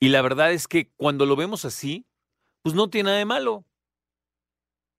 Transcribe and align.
Y 0.00 0.08
la 0.08 0.22
verdad 0.22 0.52
es 0.52 0.68
que 0.68 0.90
cuando 0.96 1.26
lo 1.26 1.36
vemos 1.36 1.64
así, 1.64 2.06
pues 2.62 2.74
no 2.74 2.88
tiene 2.88 3.08
nada 3.08 3.18
de 3.18 3.24
malo. 3.24 3.64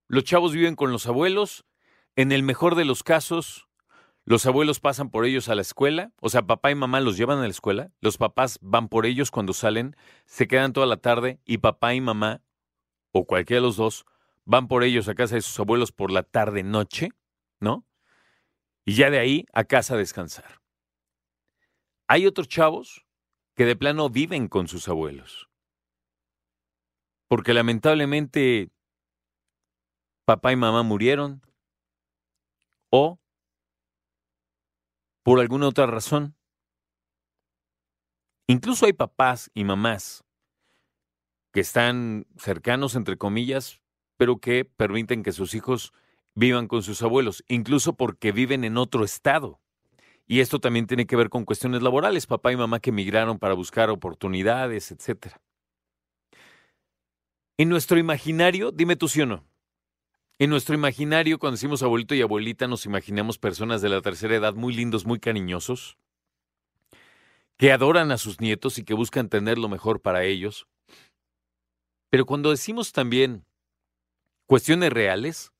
Los 0.08 0.24
chavos 0.24 0.54
viven 0.54 0.76
con 0.76 0.92
los 0.92 1.08
abuelos. 1.08 1.66
En 2.16 2.32
el 2.32 2.44
mejor 2.44 2.76
de 2.76 2.86
los 2.86 3.02
casos, 3.02 3.68
los 4.26 4.46
abuelos 4.46 4.80
pasan 4.80 5.10
por 5.10 5.26
ellos 5.26 5.50
a 5.50 5.56
la 5.56 5.62
escuela, 5.62 6.14
o 6.22 6.30
sea, 6.30 6.44
papá 6.44 6.72
y 6.72 6.76
mamá 6.76 7.02
los 7.02 7.18
llevan 7.18 7.40
a 7.40 7.44
la 7.44 7.50
escuela, 7.50 7.92
los 8.00 8.18
papás 8.18 8.58
van 8.62 8.88
por 8.88 9.06
ellos 9.06 9.32
cuando 9.32 9.54
salen, 9.54 9.96
se 10.26 10.48
quedan 10.48 10.72
toda 10.72 10.86
la 10.88 10.98
tarde 10.98 11.40
y 11.46 11.58
papá 11.58 11.94
y 11.94 12.02
mamá, 12.02 12.42
o 13.12 13.26
cualquiera 13.26 13.62
de 13.62 13.68
los 13.68 13.76
dos, 13.76 14.06
van 14.46 14.68
por 14.68 14.84
ellos 14.84 15.10
a 15.10 15.16
casa 15.16 15.36
de 15.36 15.42
sus 15.42 15.60
abuelos 15.60 15.92
por 15.92 16.10
la 16.10 16.24
tarde-noche, 16.24 17.10
¿no? 17.60 17.86
Y 18.86 18.96
ya 18.96 19.10
de 19.10 19.20
ahí 19.20 19.46
a 19.54 19.66
casa 19.66 19.96
a 19.96 19.98
descansar. 19.98 20.62
Hay 22.08 22.26
otros 22.26 22.48
chavos 22.48 23.06
que 23.56 23.66
de 23.66 23.76
plano 23.76 24.10
viven 24.10 24.48
con 24.48 24.68
sus 24.68 24.88
abuelos. 24.88 25.50
Porque 27.28 27.54
lamentablemente 27.54 28.70
papá 30.26 30.52
y 30.52 30.56
mamá 30.56 30.84
murieron 30.84 31.42
o 32.90 33.20
por 35.24 35.40
alguna 35.40 35.68
otra 35.68 35.88
razón. 35.88 36.36
Incluso 38.48 38.86
hay 38.86 38.94
papás 38.94 39.50
y 39.54 39.64
mamás 39.64 40.24
que 41.52 41.62
están 41.62 42.26
cercanos, 42.38 42.96
entre 42.96 43.18
comillas, 43.18 43.82
pero 44.18 44.38
que 44.38 44.66
permiten 44.66 45.24
que 45.24 45.32
sus 45.32 45.54
hijos 45.54 45.94
vivan 46.36 46.68
con 46.68 46.84
sus 46.84 47.02
abuelos, 47.02 47.44
incluso 47.48 47.94
porque 47.94 48.32
viven 48.32 48.64
en 48.64 48.78
otro 48.78 49.04
estado. 49.04 49.62
Y 50.26 50.40
esto 50.40 50.60
también 50.60 50.88
tiene 50.88 51.06
que 51.06 51.16
ver 51.16 51.30
con 51.30 51.46
cuestiones 51.46 51.82
laborales, 51.82 52.28
papá 52.28 52.52
y 52.52 52.58
mamá 52.58 52.80
que 52.80 52.90
emigraron 52.90 53.40
para 53.40 53.54
buscar 53.54 53.90
oportunidades, 53.90 54.92
etc. 54.92 55.36
En 57.58 57.70
nuestro 57.70 58.00
imaginario, 58.00 58.72
dime 58.72 58.96
tú 58.96 59.08
sí 59.08 59.22
o 59.22 59.26
no, 59.26 59.46
en 60.40 60.50
nuestro 60.50 60.74
imaginario, 60.74 61.38
cuando 61.38 61.56
decimos 61.56 61.84
abuelito 61.84 62.16
y 62.16 62.22
abuelita, 62.22 62.68
nos 62.68 62.86
imaginamos 62.86 63.38
personas 63.38 63.82
de 63.82 63.90
la 63.90 64.02
tercera 64.02 64.36
edad 64.36 64.56
muy 64.56 64.74
lindos, 64.74 65.06
muy 65.06 65.20
cariñosos, 65.20 65.98
que 67.58 67.72
adoran 67.72 68.12
a 68.12 68.18
sus 68.18 68.42
nietos 68.42 68.80
y 68.80 68.84
que 68.84 68.96
buscan 68.96 69.30
tener 69.30 69.58
lo 69.58 69.70
mejor 69.70 70.02
para 70.02 70.24
ellos. 70.24 70.68
Pero 72.10 72.26
cuando 72.26 72.50
decimos 72.50 72.92
también 72.92 73.46
cuestiones 74.48 74.92
reales, 74.92 75.52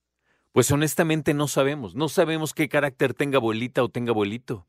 pues 0.52 0.72
honestamente 0.72 1.34
no 1.34 1.48
sabemos, 1.48 1.96
no 1.96 2.10
sabemos 2.10 2.54
qué 2.54 2.68
carácter 2.68 3.14
tenga 3.14 3.38
abuelita 3.38 3.84
o 3.84 3.90
tenga 3.90 4.12
abuelito. 4.12 4.66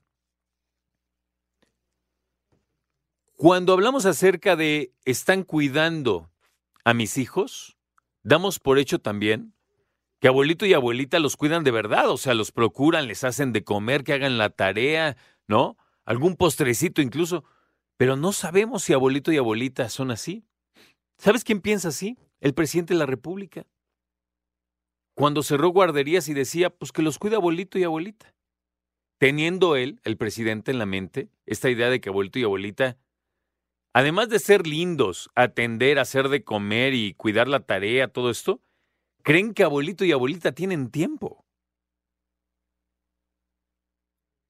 Cuando 3.36 3.72
hablamos 3.72 4.06
acerca 4.06 4.54
de 4.54 4.92
están 5.04 5.44
cuidando 5.44 6.30
a 6.84 6.94
mis 6.94 7.18
hijos, 7.18 7.76
damos 8.22 8.60
por 8.60 8.78
hecho 8.78 8.98
también 9.00 9.53
que 10.20 10.28
abuelito 10.28 10.66
y 10.66 10.74
abuelita 10.74 11.18
los 11.18 11.36
cuidan 11.36 11.64
de 11.64 11.70
verdad, 11.70 12.08
o 12.08 12.16
sea, 12.16 12.34
los 12.34 12.52
procuran, 12.52 13.08
les 13.08 13.24
hacen 13.24 13.52
de 13.52 13.64
comer, 13.64 14.04
que 14.04 14.14
hagan 14.14 14.38
la 14.38 14.50
tarea, 14.50 15.16
¿no? 15.46 15.76
Algún 16.04 16.36
postrecito 16.36 17.02
incluso, 17.02 17.44
pero 17.96 18.16
no 18.16 18.32
sabemos 18.32 18.82
si 18.82 18.92
abuelito 18.92 19.32
y 19.32 19.36
abuelita 19.36 19.88
son 19.88 20.10
así. 20.10 20.44
¿Sabes 21.18 21.44
quién 21.44 21.60
piensa 21.60 21.88
así? 21.88 22.18
El 22.40 22.54
presidente 22.54 22.94
de 22.94 22.98
la 22.98 23.06
República. 23.06 23.66
Cuando 25.14 25.42
cerró 25.42 25.68
guarderías 25.68 26.28
y 26.28 26.34
decía, 26.34 26.70
pues 26.70 26.90
que 26.90 27.02
los 27.02 27.18
cuida 27.18 27.36
abuelito 27.36 27.78
y 27.78 27.84
abuelita. 27.84 28.34
Teniendo 29.18 29.76
él, 29.76 30.00
el 30.04 30.16
presidente, 30.16 30.72
en 30.72 30.78
la 30.78 30.86
mente 30.86 31.30
esta 31.46 31.70
idea 31.70 31.88
de 31.88 32.00
que 32.00 32.08
abuelito 32.08 32.38
y 32.38 32.42
abuelita, 32.42 32.98
además 33.92 34.28
de 34.28 34.40
ser 34.40 34.66
lindos, 34.66 35.30
atender, 35.36 35.98
hacer 35.98 36.28
de 36.28 36.42
comer 36.42 36.94
y 36.94 37.14
cuidar 37.14 37.46
la 37.46 37.60
tarea, 37.60 38.08
todo 38.08 38.28
esto, 38.28 38.60
creen 39.24 39.54
que 39.54 39.64
abuelito 39.64 40.04
y 40.04 40.12
abuelita 40.12 40.52
tienen 40.52 40.90
tiempo. 40.90 41.44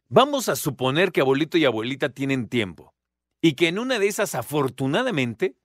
Vamos 0.09 0.49
a 0.49 0.57
suponer 0.57 1.13
que 1.13 1.23
abuelito 1.23 1.57
y 1.57 1.65
abuelita 1.65 2.11
tienen 2.11 2.49
tiempo 2.49 2.93
y 3.41 3.55
que 3.55 3.69
en 3.69 3.79
una 3.79 3.99
de 3.99 4.09
esas, 4.09 4.35
afortunadamente, 4.35 5.57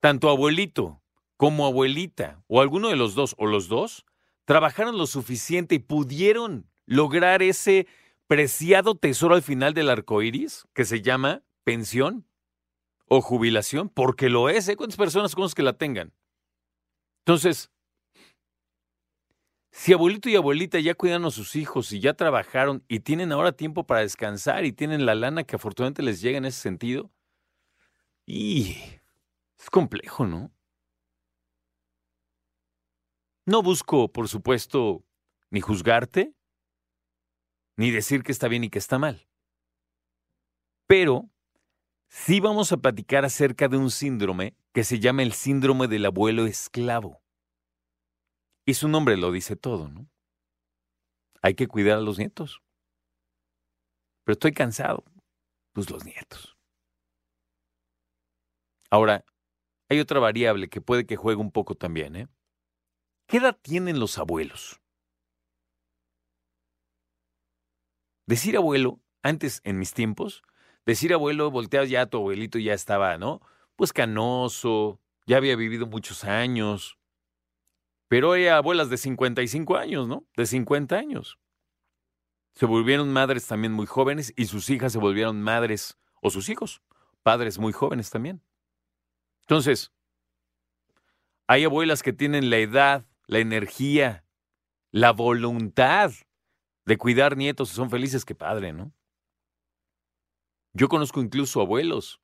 tanto 0.00 0.30
abuelito 0.30 1.02
como 1.36 1.66
abuelita, 1.66 2.42
o 2.48 2.60
alguno 2.60 2.88
de 2.88 2.96
los 2.96 3.14
dos, 3.14 3.34
o 3.38 3.46
los 3.46 3.68
dos, 3.68 4.04
trabajaron 4.44 4.98
lo 4.98 5.06
suficiente 5.06 5.76
y 5.76 5.78
pudieron 5.78 6.68
lograr 6.86 7.42
ese 7.42 7.86
preciado 8.26 8.96
tesoro 8.96 9.34
al 9.34 9.42
final 9.42 9.74
del 9.74 9.90
arco 9.90 10.22
iris 10.22 10.66
que 10.74 10.84
se 10.84 11.02
llama 11.02 11.42
pensión 11.64 12.26
o 13.08 13.20
jubilación, 13.20 13.88
porque 13.88 14.28
lo 14.28 14.48
es, 14.48 14.68
¿eh? 14.68 14.76
¿Cuántas 14.76 14.96
personas 14.96 15.34
conozco 15.34 15.56
que 15.56 15.62
la 15.62 15.78
tengan? 15.78 16.12
Entonces, 17.24 17.70
si 19.70 19.92
abuelito 19.92 20.28
y 20.28 20.36
abuelita 20.36 20.80
ya 20.80 20.94
cuidan 20.94 21.24
a 21.24 21.30
sus 21.30 21.56
hijos 21.56 21.92
y 21.92 22.00
ya 22.00 22.14
trabajaron 22.14 22.84
y 22.88 23.00
tienen 23.00 23.32
ahora 23.32 23.52
tiempo 23.52 23.86
para 23.86 24.00
descansar 24.00 24.64
y 24.64 24.72
tienen 24.72 25.06
la 25.06 25.14
lana 25.14 25.44
que 25.44 25.56
afortunadamente 25.56 26.02
les 26.02 26.20
llega 26.20 26.38
en 26.38 26.46
ese 26.46 26.60
sentido, 26.60 27.10
y 28.26 28.76
es 29.58 29.70
complejo, 29.70 30.26
¿no? 30.26 30.52
No 33.46 33.62
busco, 33.62 34.12
por 34.12 34.28
supuesto, 34.28 35.02
ni 35.50 35.62
juzgarte, 35.62 36.34
ni 37.78 37.90
decir 37.90 38.22
que 38.22 38.32
está 38.32 38.48
bien 38.48 38.64
y 38.64 38.68
que 38.68 38.78
está 38.78 38.98
mal. 38.98 39.26
Pero 40.86 41.30
sí 42.08 42.40
vamos 42.40 42.70
a 42.72 42.76
platicar 42.76 43.24
acerca 43.24 43.68
de 43.68 43.78
un 43.78 43.90
síndrome 43.90 44.54
que 44.74 44.84
se 44.84 45.00
llama 45.00 45.22
el 45.22 45.32
síndrome 45.32 45.88
del 45.88 46.04
abuelo 46.04 46.44
esclavo. 46.44 47.22
Y 48.68 48.74
su 48.74 48.86
nombre 48.86 49.16
lo 49.16 49.32
dice 49.32 49.56
todo, 49.56 49.88
¿no? 49.88 50.10
Hay 51.40 51.54
que 51.54 51.66
cuidar 51.66 51.96
a 51.96 52.00
los 52.02 52.18
nietos. 52.18 52.60
Pero 54.24 54.34
estoy 54.34 54.52
cansado. 54.52 55.04
Pues 55.72 55.88
los 55.88 56.04
nietos. 56.04 56.58
Ahora, 58.90 59.24
hay 59.88 60.00
otra 60.00 60.20
variable 60.20 60.68
que 60.68 60.82
puede 60.82 61.06
que 61.06 61.16
juegue 61.16 61.40
un 61.40 61.50
poco 61.50 61.76
también, 61.76 62.14
¿eh? 62.14 62.28
¿Qué 63.26 63.38
edad 63.38 63.56
tienen 63.58 64.00
los 64.00 64.18
abuelos? 64.18 64.82
Decir 68.26 68.54
abuelo, 68.58 69.00
antes, 69.22 69.62
en 69.64 69.78
mis 69.78 69.94
tiempos, 69.94 70.42
decir 70.84 71.14
abuelo, 71.14 71.50
volteas 71.50 71.88
ya 71.88 72.02
a 72.02 72.10
tu 72.10 72.18
abuelito 72.18 72.58
ya 72.58 72.74
estaba, 72.74 73.16
¿no? 73.16 73.40
Pues 73.76 73.94
canoso, 73.94 75.00
ya 75.26 75.38
había 75.38 75.56
vivido 75.56 75.86
muchos 75.86 76.24
años, 76.24 76.97
pero 78.08 78.32
hay 78.32 78.46
abuelas 78.46 78.90
de 78.90 78.96
55 78.96 79.76
años, 79.76 80.08
¿no? 80.08 80.26
De 80.36 80.46
50 80.46 80.96
años. 80.96 81.38
Se 82.54 82.66
volvieron 82.66 83.12
madres 83.12 83.46
también 83.46 83.72
muy 83.72 83.86
jóvenes 83.86 84.32
y 84.36 84.46
sus 84.46 84.68
hijas 84.70 84.92
se 84.92 84.98
volvieron 84.98 85.40
madres, 85.42 85.98
o 86.20 86.30
sus 86.30 86.48
hijos, 86.48 86.82
padres 87.22 87.58
muy 87.58 87.72
jóvenes 87.72 88.10
también. 88.10 88.42
Entonces, 89.42 89.92
hay 91.46 91.64
abuelas 91.64 92.02
que 92.02 92.12
tienen 92.12 92.50
la 92.50 92.58
edad, 92.58 93.06
la 93.26 93.38
energía, 93.38 94.24
la 94.90 95.12
voluntad 95.12 96.10
de 96.84 96.98
cuidar 96.98 97.36
nietos 97.36 97.70
y 97.70 97.74
son 97.74 97.90
felices, 97.90 98.24
que 98.24 98.34
padre, 98.34 98.72
¿no? 98.72 98.92
Yo 100.72 100.88
conozco 100.88 101.20
incluso 101.20 101.60
abuelos 101.60 102.20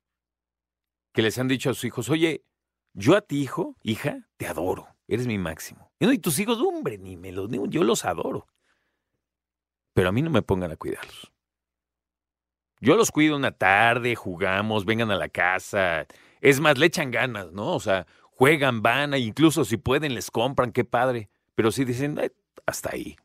que 1.13 1.21
les 1.21 1.37
han 1.37 1.47
dicho 1.47 1.69
a 1.69 1.73
sus 1.73 1.85
hijos, 1.85 2.09
oye, 2.09 2.43
yo 2.93 3.15
a 3.15 3.21
ti, 3.21 3.41
hijo, 3.41 3.75
hija, 3.83 4.27
te 4.37 4.47
adoro, 4.47 4.94
eres 5.07 5.27
mi 5.27 5.37
máximo. 5.37 5.91
Y, 5.99 6.05
no, 6.05 6.19
tus 6.19 6.39
hijos, 6.39 6.59
hombre, 6.59 6.97
ni 6.97 7.17
me 7.17 7.31
los 7.31 7.49
digo, 7.49 7.65
yo 7.67 7.83
los 7.83 8.05
adoro. 8.05 8.47
Pero 9.93 10.09
a 10.09 10.11
mí 10.11 10.21
no 10.21 10.29
me 10.29 10.41
pongan 10.41 10.71
a 10.71 10.75
cuidarlos. 10.75 11.31
Yo 12.81 12.95
los 12.95 13.11
cuido 13.11 13.35
una 13.35 13.51
tarde, 13.51 14.15
jugamos, 14.15 14.85
vengan 14.85 15.11
a 15.11 15.15
la 15.15 15.29
casa. 15.29 16.05
Es 16.41 16.59
más, 16.59 16.77
le 16.77 16.87
echan 16.87 17.11
ganas, 17.11 17.51
¿no? 17.51 17.73
O 17.73 17.79
sea, 17.79 18.05
juegan, 18.21 18.81
van, 18.81 19.13
e 19.13 19.19
incluso 19.19 19.63
si 19.63 19.77
pueden, 19.77 20.13
les 20.13 20.29
compran, 20.29 20.71
qué 20.71 20.83
padre. 20.83 21.29
Pero 21.55 21.71
si 21.71 21.85
dicen, 21.85 22.19
hasta 22.65 22.91
ahí. 22.91 23.15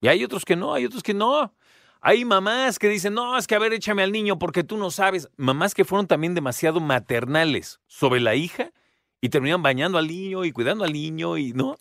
Y 0.00 0.08
hay 0.08 0.22
otros 0.22 0.44
que 0.44 0.54
no, 0.54 0.74
hay 0.74 0.84
otros 0.84 1.02
que 1.02 1.14
no. 1.14 1.54
Hay 2.00 2.24
mamás 2.24 2.78
que 2.78 2.88
dicen, 2.88 3.14
no, 3.14 3.36
es 3.36 3.46
que 3.46 3.56
a 3.56 3.58
ver, 3.58 3.72
échame 3.72 4.02
al 4.02 4.12
niño 4.12 4.38
porque 4.38 4.62
tú 4.62 4.76
no 4.76 4.90
sabes. 4.90 5.28
Mamás 5.36 5.74
que 5.74 5.84
fueron 5.84 6.06
también 6.06 6.34
demasiado 6.34 6.78
maternales 6.78 7.80
sobre 7.86 8.20
la 8.20 8.34
hija 8.36 8.72
y 9.20 9.28
terminan 9.28 9.62
bañando 9.62 9.98
al 9.98 10.06
niño 10.06 10.44
y 10.44 10.52
cuidando 10.52 10.84
al 10.84 10.92
niño 10.92 11.36
y 11.36 11.52
no. 11.52 11.76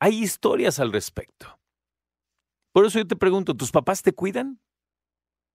Hay 0.00 0.22
historias 0.22 0.78
al 0.78 0.92
respecto. 0.92 1.58
Por 2.72 2.86
eso 2.86 2.98
yo 2.98 3.06
te 3.06 3.16
pregunto, 3.16 3.56
¿tus 3.56 3.72
papás 3.72 4.02
te 4.02 4.12
cuidan? 4.12 4.60